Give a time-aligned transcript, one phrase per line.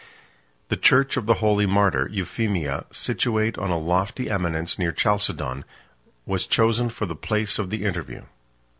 [0.69, 6.13] The church of the holy martyr Euphemia, situate on a lofty eminence near Chalcedon, 34
[6.25, 8.23] was chosen for the place of the interview.